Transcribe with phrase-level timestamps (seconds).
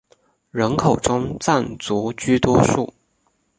[0.49, 2.91] 人口中藏族居多数。